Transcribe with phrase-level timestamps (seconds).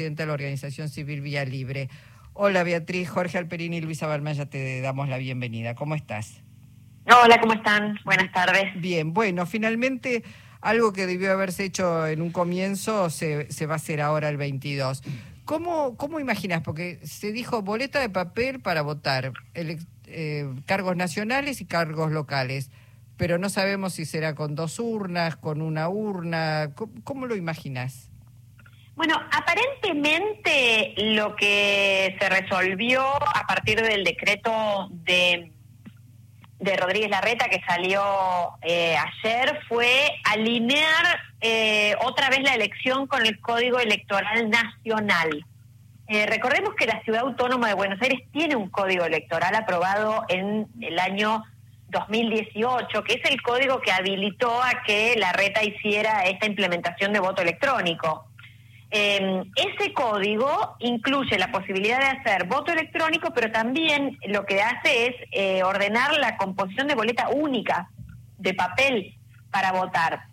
[0.00, 1.90] presidenta de la organización civil Vía Libre.
[2.32, 5.74] Hola Beatriz, Jorge Alperini y Luisa Balmaya, te damos la bienvenida.
[5.74, 6.40] ¿Cómo estás?
[7.04, 7.98] Hola, ¿cómo están?
[8.06, 8.80] Buenas tardes.
[8.80, 10.24] Bien, bueno, finalmente
[10.62, 14.38] algo que debió haberse hecho en un comienzo se, se va a hacer ahora el
[14.38, 15.02] 22.
[15.44, 16.62] ¿Cómo, ¿Cómo imaginas?
[16.62, 22.70] Porque se dijo boleta de papel para votar, eh, cargos nacionales y cargos locales,
[23.18, 26.70] pero no sabemos si será con dos urnas, con una urna.
[27.04, 28.10] ¿Cómo, lo imaginas?
[29.00, 35.50] Bueno, aparentemente lo que se resolvió a partir del decreto de,
[36.58, 38.02] de Rodríguez Larreta que salió
[38.60, 45.46] eh, ayer fue alinear eh, otra vez la elección con el Código Electoral Nacional.
[46.06, 50.68] Eh, recordemos que la Ciudad Autónoma de Buenos Aires tiene un código electoral aprobado en
[50.78, 51.42] el año
[51.88, 57.20] 2018, que es el código que habilitó a que la reta hiciera esta implementación de
[57.20, 58.26] voto electrónico.
[58.92, 65.06] Em, ese código incluye la posibilidad de hacer voto electrónico, pero también lo que hace
[65.06, 67.88] es eh, ordenar la composición de boleta única
[68.36, 69.16] de papel
[69.52, 70.24] para votar.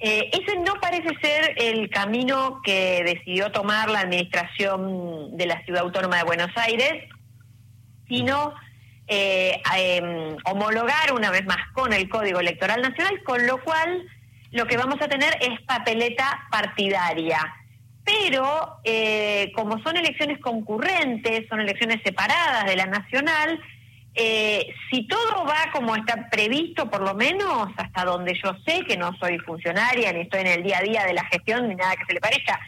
[0.00, 5.82] Eh, ese no parece ser el camino que decidió tomar la administración de la Ciudad
[5.82, 7.04] Autónoma de Buenos Aires,
[8.08, 8.52] sino
[9.06, 14.08] eh, em, homologar una vez más con el Código Electoral Nacional, con lo cual
[14.50, 17.61] lo que vamos a tener es papeleta partidaria.
[18.04, 23.60] Pero eh, como son elecciones concurrentes, son elecciones separadas de la nacional,
[24.14, 28.96] eh, si todo va como está previsto, por lo menos hasta donde yo sé, que
[28.96, 31.96] no soy funcionaria, ni estoy en el día a día de la gestión, ni nada
[31.96, 32.60] que se le parezca,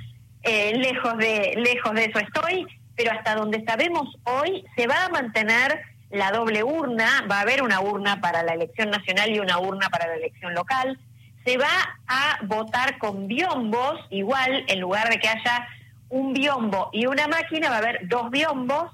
[0.42, 5.08] eh, lejos, de, lejos de eso estoy, pero hasta donde sabemos hoy, se va a
[5.10, 9.58] mantener la doble urna, va a haber una urna para la elección nacional y una
[9.58, 10.98] urna para la elección local,
[11.44, 15.68] se va a votar con biombos, igual, en lugar de que haya
[16.08, 18.90] un biombo y una máquina, va a haber dos biombos,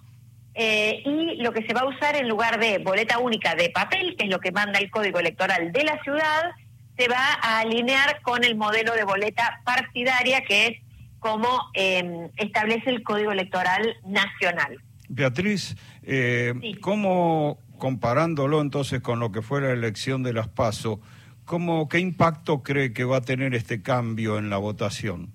[0.54, 4.16] eh, y lo que se va a usar en lugar de boleta única de papel,
[4.16, 6.50] que es lo que manda el código electoral de la ciudad,
[6.96, 10.78] se va a alinear con el modelo de boleta partidaria, que es
[11.20, 14.78] como em, establece el código electoral nacional.
[15.08, 21.00] Beatriz, eh, ¿cómo comparándolo entonces con lo que fue la elección de las PASO,
[21.50, 25.32] ¿cómo, ¿qué impacto cree que va a tener este cambio en la votación?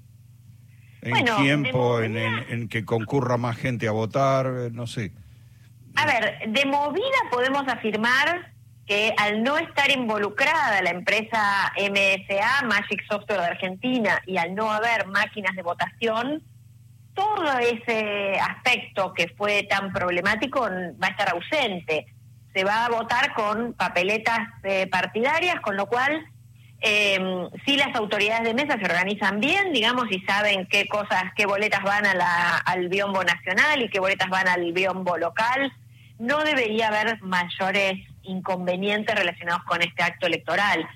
[1.01, 5.11] en tiempo, en, que concurra más gente a votar, eh, no sé.
[5.95, 8.53] A ver, de movida podemos afirmar
[8.87, 14.71] que al no estar involucrada la empresa MSA, Magic Software de Argentina, y al no
[14.71, 16.41] haber máquinas de votación,
[17.13, 22.14] todo ese aspecto que fue tan problemático va a estar ausente.
[22.55, 26.25] Se va a votar con papeletas eh, partidarias, con lo cual
[26.79, 31.45] eh, si las autoridades de mesa se organizan bien, digamos, y saben qué cosas, qué
[31.45, 35.73] boletas van a la, al biombo nacional y qué boletas van al biombo local,
[36.17, 40.87] no debería haber mayores inconvenientes relacionados con este acto electoral.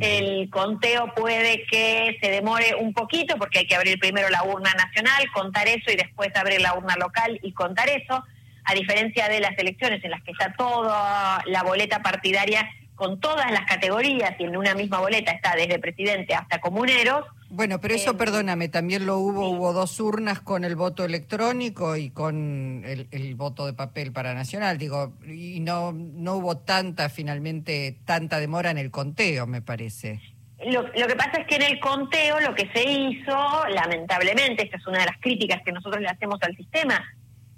[0.00, 4.72] El conteo puede que se demore un poquito porque hay que abrir primero la urna
[4.72, 8.24] nacional, contar eso y después abrir la urna local y contar eso,
[8.64, 13.50] a diferencia de las elecciones en las que está toda la boleta partidaria con todas
[13.50, 17.24] las categorías y en una misma boleta está desde presidente hasta comuneros.
[17.48, 21.96] Bueno, pero eso, eh, perdóname, también lo hubo, hubo dos urnas con el voto electrónico
[21.96, 27.98] y con el, voto de papel para Nacional, digo, y no, no hubo tanta, finalmente,
[28.04, 30.20] tanta demora en el conteo, me parece.
[30.64, 34.76] Lo, lo, que pasa es que en el conteo lo que se hizo, lamentablemente, esta
[34.76, 37.04] es una de las críticas que nosotros le hacemos al sistema,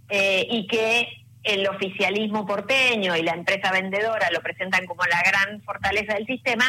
[0.09, 1.09] eh, y que
[1.45, 6.65] el oficialismo porteño y la empresa vendedora lo presentan como la gran fortaleza del sistema,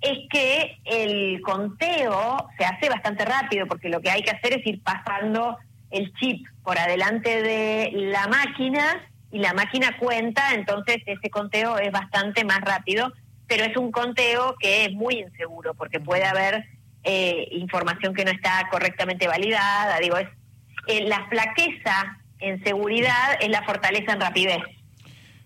[0.00, 4.66] es que el conteo se hace bastante rápido, porque lo que hay que hacer es
[4.66, 5.56] ir pasando
[5.90, 11.92] el chip por adelante de la máquina y la máquina cuenta, entonces ese conteo es
[11.92, 13.12] bastante más rápido,
[13.46, 16.64] pero es un conteo que es muy inseguro, porque puede haber
[17.04, 20.28] eh, información que no está correctamente validada, digo, es
[20.88, 24.62] eh, la flaqueza en seguridad es la fortaleza en rapidez.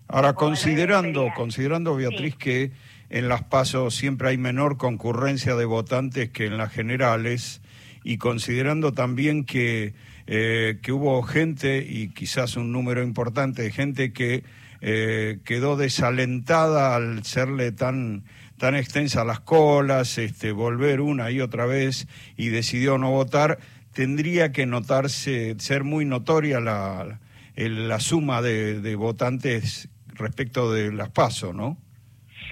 [0.07, 2.71] Ahora, considerando, considerando Beatriz, que
[3.09, 7.61] en las pasos siempre hay menor concurrencia de votantes que en las generales,
[8.03, 9.93] y considerando también que,
[10.27, 14.43] eh, que hubo gente, y quizás un número importante de gente que
[14.81, 18.23] eh, quedó desalentada al serle tan
[18.61, 22.07] tan extensa las colas, este, volver una y otra vez
[22.37, 23.57] y decidió no votar,
[23.93, 27.19] tendría que notarse, ser muy notoria la,
[27.55, 31.77] la suma de, votantes respecto de las PASO, ¿no?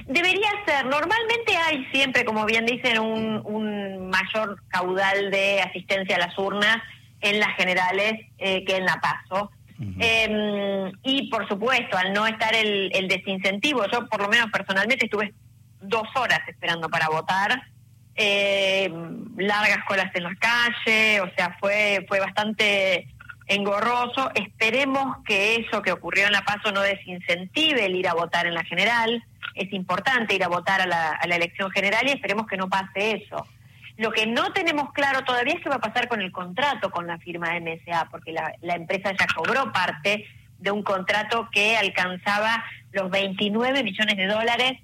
[0.05, 0.85] Debería ser.
[0.85, 6.77] Normalmente hay siempre, como bien dicen, un, un mayor caudal de asistencia a las urnas
[7.21, 9.51] en las generales eh, que en la PASO.
[9.99, 15.05] Em, y por supuesto, al no estar el, el, desincentivo, yo por lo menos personalmente
[15.05, 15.33] estuve
[15.81, 17.63] dos horas esperando para votar,
[18.21, 18.91] eh,
[19.37, 23.07] largas colas en la calle, o sea, fue, fue bastante
[23.47, 24.29] engorroso.
[24.35, 28.55] Esperemos que eso que ocurrió en La Paso no desincentive el ir a votar en
[28.55, 29.23] la general.
[29.55, 33.47] Es importante ir a votar a la, elección general y esperemos que no pase eso.
[33.95, 37.07] Lo que no tenemos claro todavía es qué va a pasar con el contrato con
[37.07, 40.25] la firma de MSA, porque la empresa ya cobró parte
[40.57, 44.79] de un contrato que alcanzaba los 29 millones de dólares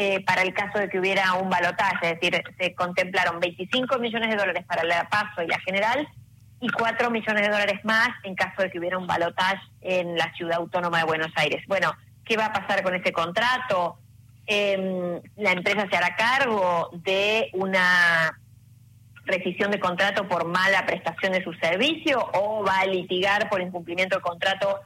[0.00, 4.30] eh, para el caso de que hubiera un balotaje, es decir, se contemplaron 25 millones
[4.30, 6.06] de dólares para la PASO y la General
[6.60, 10.32] y 4 millones de dólares más en caso de que hubiera un balotaje en la
[10.34, 11.64] ciudad autónoma de Buenos Aires.
[11.66, 11.92] Bueno,
[12.24, 13.98] ¿qué va a pasar con ese contrato?
[14.46, 18.38] Eh, la empresa se hará cargo de una
[19.24, 24.18] rescisión de contrato por mala prestación de su servicio o va a litigar por incumplimiento
[24.18, 24.78] de contrato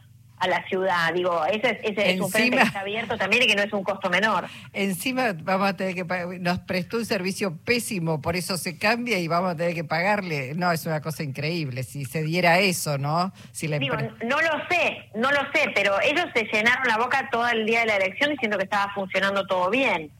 [0.43, 1.15] a la ciudad.
[1.15, 3.85] Digo, ese, ese es un frente que está abierto también y que no es un
[3.85, 4.47] costo menor.
[4.73, 6.05] Encima vamos a tener que
[6.41, 10.55] nos prestó un servicio pésimo, por eso se cambia y vamos a tener que pagarle.
[10.55, 13.33] No, es una cosa increíble si se diera eso, ¿no?
[13.53, 17.29] Si la Digo, no lo sé, no lo sé, pero ellos se llenaron la boca
[17.31, 20.11] todo el día de la elección diciendo que estaba funcionando todo bien,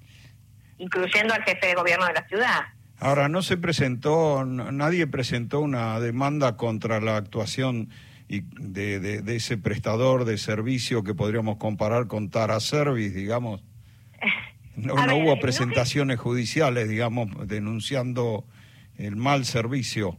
[0.79, 2.61] incluyendo al jefe de gobierno de la ciudad.
[3.01, 7.89] Ahora, no se presentó, nadie presentó una demanda contra la actuación
[8.33, 13.63] y de, de, ese prestador de servicio que podríamos comparar con Tara Service, digamos.
[14.75, 18.47] No, hubo presentaciones judiciales, digamos, denunciando
[18.97, 20.17] el mal servicio.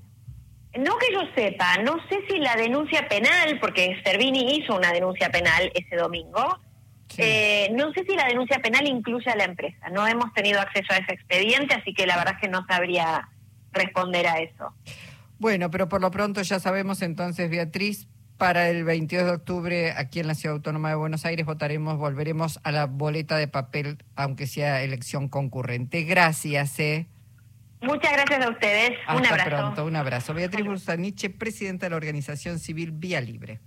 [0.78, 5.32] No que yo sepa, no sé si la denuncia penal, porque Servini hizo una denuncia
[5.32, 6.60] penal ese domingo,
[7.18, 9.90] eh, no sé si la denuncia penal incluye a la empresa.
[9.90, 13.28] No hemos tenido acceso a ese expediente, así que la verdad es que no sabría
[13.72, 14.72] responder a eso.
[15.44, 18.08] Bueno, pero por lo pronto ya sabemos entonces, Beatriz,
[18.38, 22.62] para el 22 de octubre aquí en la Ciudad Autónoma de Buenos Aires votaremos, volveremos
[22.64, 26.04] a la boleta de papel, aunque sea elección concurrente.
[26.04, 26.80] Gracias.
[26.80, 27.10] Eh.
[27.82, 28.92] Muchas gracias a ustedes.
[29.10, 29.50] un abrazo.
[29.50, 30.34] pronto, un abrazo.
[30.34, 33.60] Beatriz Bursaniche, presidenta de la organización civil Vía Libre.